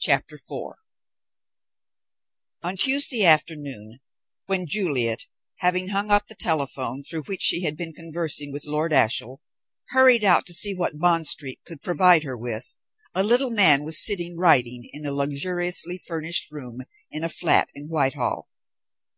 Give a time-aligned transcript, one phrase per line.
[0.00, 0.72] CHAPTER IV
[2.62, 4.00] On Tuesday afternoon,
[4.46, 8.94] when Juliet, having hung up the telephone through which she had been conversing with Lord
[8.94, 9.42] Ashiel,
[9.90, 12.74] hurried out to see what Bond Street could provide her with,
[13.14, 16.80] a little man was sitting writing in a luxuriously furnished room
[17.10, 18.48] in a flat in Whitehall.